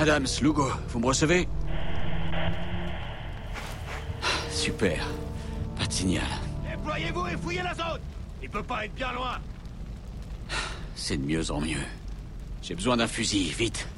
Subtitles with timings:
[0.00, 1.46] Adams, Lugo, vous me recevez?
[4.50, 5.06] Super.
[5.78, 6.24] Pas de signal.
[6.70, 8.00] Déployez-vous et fouillez la zone
[8.42, 9.38] Il peut pas être bien loin
[10.94, 11.84] C'est de mieux en mieux.
[12.62, 13.89] J'ai besoin d'un fusil, vite.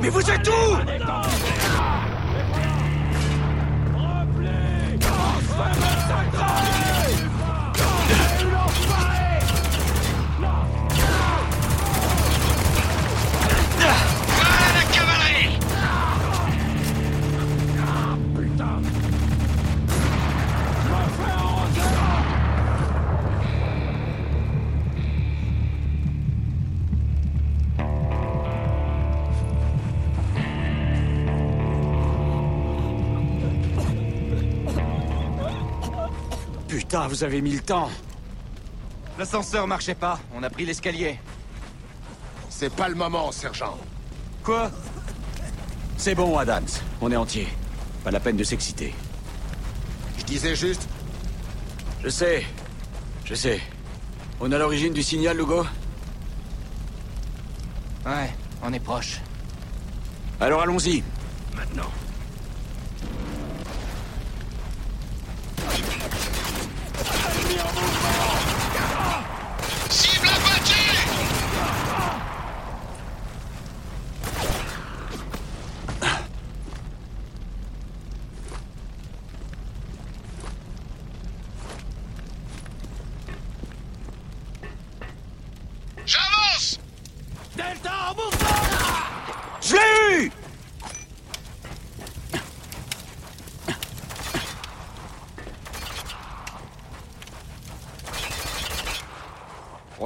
[0.00, 1.11] Mais vous êtes où?
[36.92, 37.88] Putain, vous avez mis le temps
[39.18, 41.18] L'ascenseur marchait pas, on a pris l'escalier.
[42.50, 43.78] C'est pas le moment, sergent.
[44.44, 44.70] Quoi?
[45.96, 46.68] C'est bon, Adams.
[47.00, 47.48] On est entier.
[48.04, 48.92] Pas la peine de s'exciter.
[50.18, 50.86] Je disais juste,
[52.04, 52.44] Je sais.
[53.24, 53.62] Je sais.
[54.38, 55.64] On a l'origine du signal, Lugo
[58.04, 59.18] Ouais, on est proche.
[60.40, 61.02] Alors allons-y.
[61.56, 61.90] Maintenant
[69.90, 70.72] Cible abattue.
[86.06, 86.78] J'avance.
[87.54, 88.41] Delta en mouvement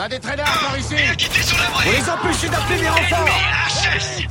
[0.00, 0.96] on a des traînards par ici.
[1.42, 3.28] Sur la On les empêcher d'appeler les renforts.
[3.68, 4.26] HS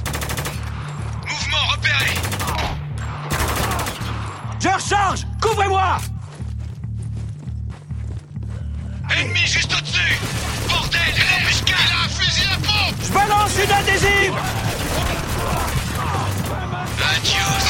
[1.27, 2.11] Mouvement repéré.
[4.59, 5.27] Je recharge.
[5.39, 5.97] Couvrez-moi.
[9.15, 10.17] Ennemi juste au-dessus.
[10.69, 12.95] Bordel, une embuscade Il a un fusil à pompe.
[13.03, 14.33] Je balance une adhésive.
[17.15, 17.67] Adios.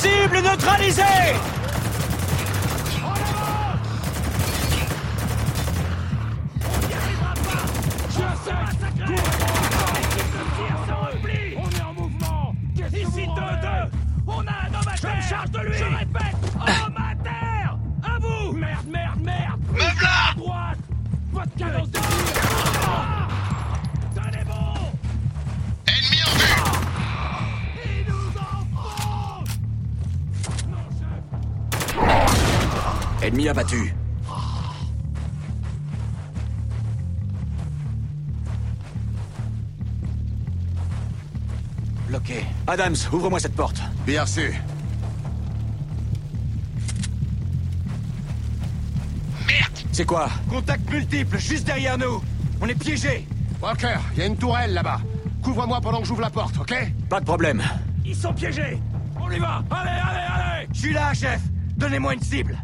[0.00, 1.57] Cible neutralisée
[21.56, 22.08] cadence de tir
[24.14, 24.92] Tenez bon
[25.86, 26.56] Ennemi en vue
[27.84, 29.52] Il nous enfonce
[30.68, 31.22] Non, chef
[33.22, 33.94] Ennemi abattu.
[42.08, 42.44] Bloqué.
[42.66, 43.80] Adams, ouvre-moi cette porte.
[44.06, 44.52] Bien sûr.
[49.98, 52.22] C'est quoi Contact multiple, juste derrière nous.
[52.60, 53.26] On est piégés.
[53.60, 55.00] Walker, il y a une tourelle là-bas.
[55.42, 56.72] Couvre-moi pendant que j'ouvre la porte, ok
[57.10, 57.60] Pas de problème.
[58.04, 58.78] Ils sont piégés.
[59.20, 59.64] On y va.
[59.68, 60.26] Allez, allez,
[60.60, 60.68] allez.
[60.72, 61.40] Je suis là, chef.
[61.76, 62.56] Donnez-moi une cible.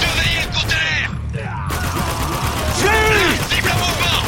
[0.00, 1.10] Surveillez le conteneur
[3.48, 4.20] Cible en mouvement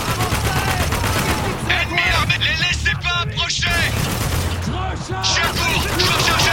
[1.69, 2.35] Ennemi armé.
[2.41, 3.69] Les laissez pas approcher.
[4.65, 5.83] Je recharge Je cours.
[6.39, 6.46] Je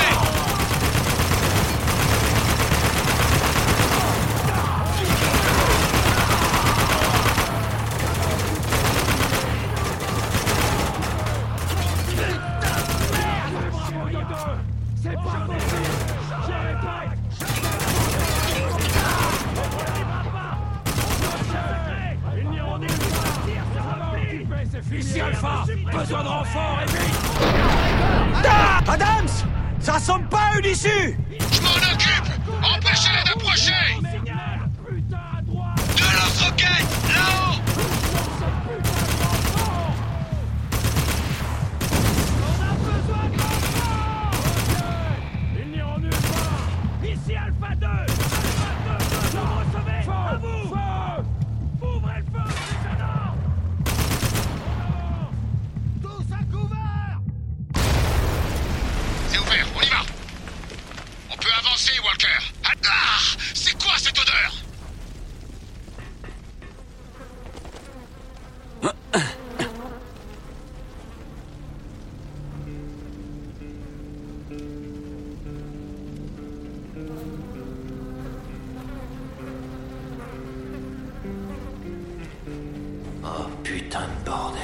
[83.93, 84.59] putain de bordel.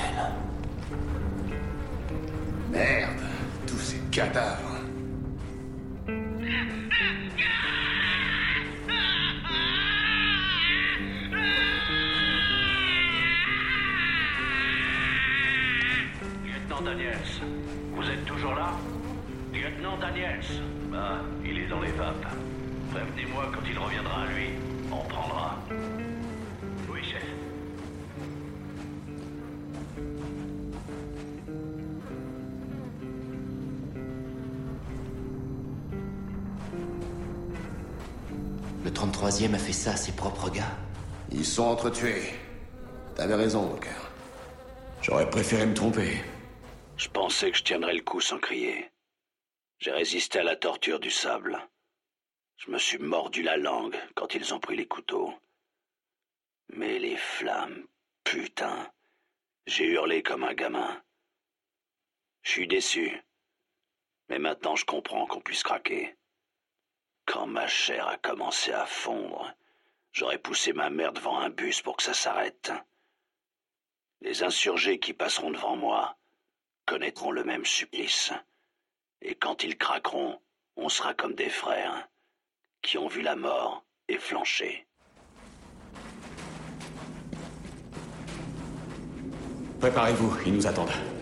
[2.71, 3.21] Merde,
[3.67, 4.79] tous ces cadavres.
[16.43, 17.13] Lieutenant Daniels,
[17.93, 18.71] vous êtes toujours là?
[19.53, 20.39] Lieutenant Daniels
[20.91, 22.25] Ah, il est dans les vapes.
[22.91, 24.49] Prévenez-moi quand il reviendra à lui.
[24.91, 25.59] On prendra.
[39.21, 40.77] Le 33e a fait ça à ses propres gars.
[41.31, 42.31] Ils sont entretués.
[43.15, 43.89] T'avais raison, Walker.
[45.01, 46.23] J'aurais préféré me tromper.
[46.95, 48.89] Je pensais que je tiendrais le coup sans crier.
[49.79, 51.59] J'ai résisté à la torture du sable.
[52.57, 55.33] Je me suis mordu la langue quand ils ont pris les couteaux.
[56.69, 57.83] Mais les flammes,
[58.23, 58.89] putain.
[59.67, 61.01] J'ai hurlé comme un gamin.
[62.43, 63.21] Je suis déçu.
[64.29, 66.15] Mais maintenant je comprends qu'on puisse craquer.
[67.29, 69.53] Quand ma chair a commencé à fondre,
[70.13, 72.71] j'aurais poussé ma mère devant un bus pour que ça s'arrête.
[74.21, 76.17] Les insurgés qui passeront devant moi
[76.87, 78.31] connaîtront le même supplice.
[79.21, 80.41] Et quand ils craqueront,
[80.75, 82.07] on sera comme des frères
[82.81, 84.87] qui ont vu la mort et flanché.
[89.79, 91.18] Préparez-vous, ils nous attendent.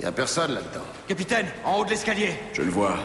[0.00, 0.84] Y a personne là-dedans.
[1.08, 2.98] Capitaine, en haut de l'escalier Je le vois.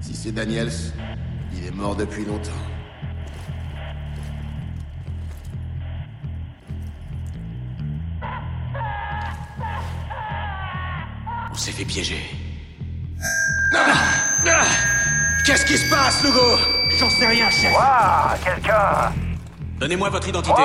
[0.00, 0.72] Si c'est Daniels,
[1.56, 2.50] il est mort depuis longtemps.
[11.68, 12.22] S'est fait piéger.
[15.44, 16.56] Qu'est-ce qui se passe, Lugo?
[16.98, 19.12] J'en sais rien, chef Ah, quelqu'un
[19.78, 20.62] Donnez-moi votre identité.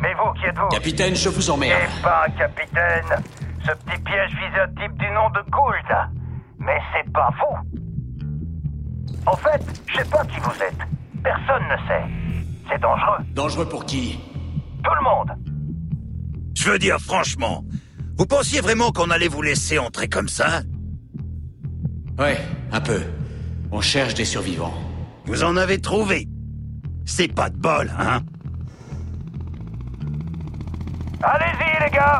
[0.00, 0.68] Mais vous, qui êtes-vous?
[0.68, 1.80] Capitaine, je vous emmerde.
[1.80, 3.24] Eh ben, capitaine,
[3.64, 6.10] ce petit piège visait un type du nom de Gould?
[6.58, 7.80] Mais c'est pas vous.
[9.26, 10.78] En fait, je sais pas qui vous êtes.
[11.22, 12.04] Personne ne sait.
[12.70, 13.18] C'est dangereux.
[13.32, 14.18] Dangereux pour qui?
[14.84, 15.30] Tout le monde.
[16.54, 17.64] Je veux dire, franchement,
[18.16, 20.62] vous pensiez vraiment qu'on allait vous laisser entrer comme ça
[22.18, 22.38] Ouais,
[22.72, 23.02] un peu.
[23.70, 24.74] On cherche des survivants.
[25.26, 26.28] Vous en avez trouvé.
[27.04, 28.22] C'est pas de bol, hein
[31.22, 32.18] Allez-y, les gars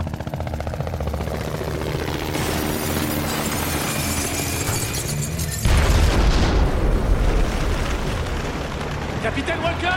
[9.23, 9.97] Capitaine Walker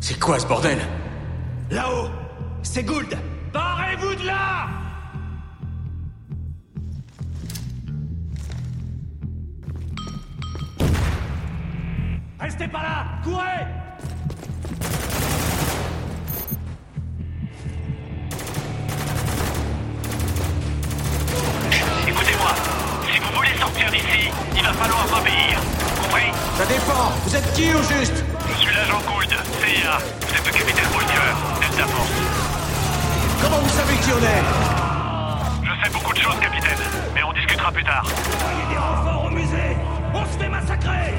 [0.00, 0.78] C'est quoi ce bordel?
[1.70, 2.08] Là-haut
[2.62, 3.16] C'est Gould
[4.00, 4.66] De là!
[12.40, 13.04] Restez pas là!
[13.22, 13.42] Courez!
[22.08, 22.54] Écoutez-moi,
[23.12, 25.60] si vous voulez sortir d'ici, il va falloir m'obéir.
[26.02, 26.32] Compris?
[26.56, 27.12] Ça dépend.
[27.26, 28.24] Vous êtes qui, au juste?
[28.48, 29.98] Je suis l'agent Gould, CIA.
[30.20, 32.29] Vous êtes le capitaine Walker, Delta Force.
[33.40, 36.78] Comment vous savez qui on est Je sais beaucoup de choses, capitaine,
[37.14, 38.04] mais on discutera plus tard.
[38.04, 39.76] Il y a des renforts au musée
[40.14, 41.14] On se fait massacrer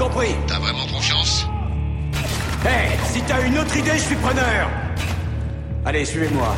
[0.00, 0.34] compris.
[0.46, 1.46] T'as vraiment confiance?
[2.64, 4.70] Hé, si t'as une autre idée, je suis preneur.
[5.84, 6.56] Allez, suivez-moi.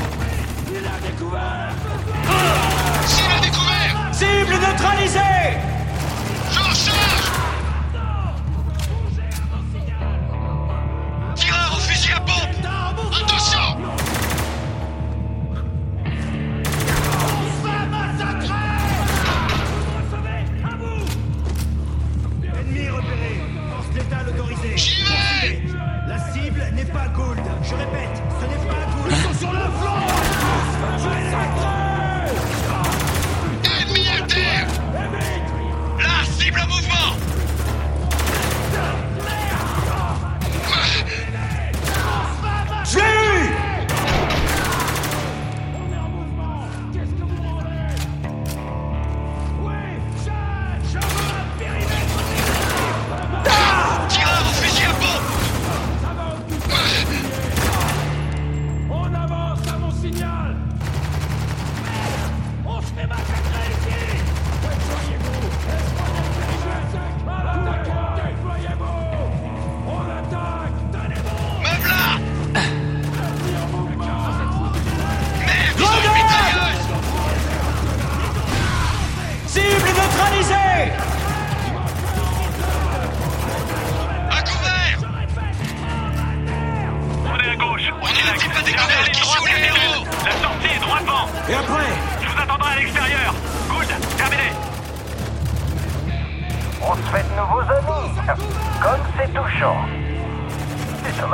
[3.07, 5.59] Cible découvert Cible neutralisée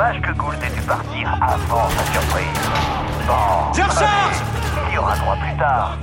[0.09, 2.47] dommage que Gould ait dû partir avant sa surprise.
[3.27, 3.73] Bon.
[3.73, 4.37] Je recharge
[4.87, 5.97] Il y aura droit plus tard.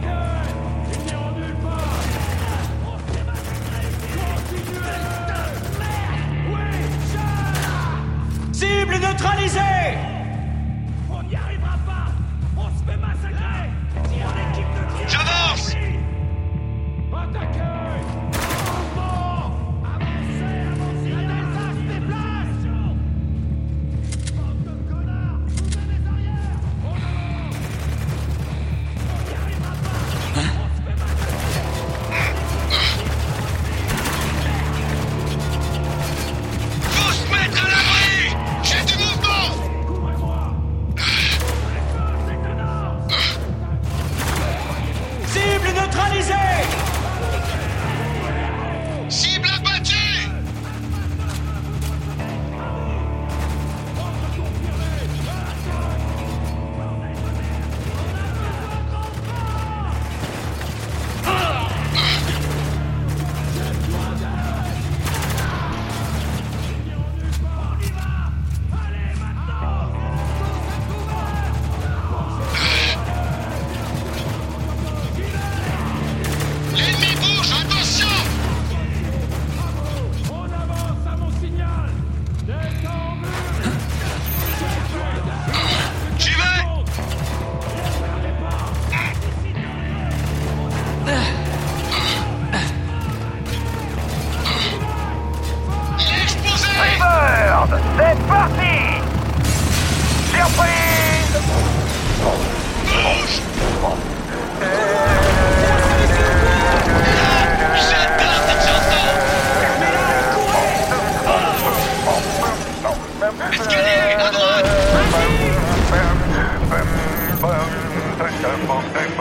[8.53, 10.16] Cible neutralisée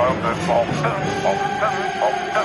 [0.08, 0.16] oh
[2.34, 2.45] the